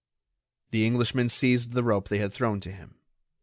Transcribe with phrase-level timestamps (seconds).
[0.71, 2.95] The Englishman seized the rope they had thrown to him.